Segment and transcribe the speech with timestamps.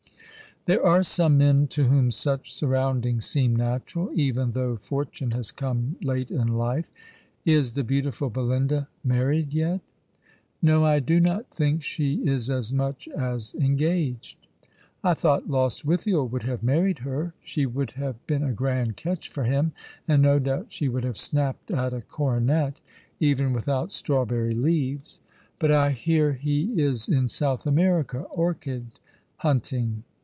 [0.65, 5.95] There are some men to whom such surroundings seem natural, even though fortune has come
[6.03, 6.85] late in life.
[7.43, 9.81] Is the beautiful Belinda married yet?""
[10.61, 10.85] No.
[10.85, 14.37] I do not think she is as much as engaged."
[15.03, 17.33] "I thought Lostwithiel would have married her.
[17.43, 19.71] She vould have been a grand catch for him,
[20.07, 22.79] and no doubt she would have snapped at a coronet,
[23.19, 25.21] even without strawberry leaves.
[25.57, 28.99] But I hear he is in South America orchid
[29.37, 30.03] hunting.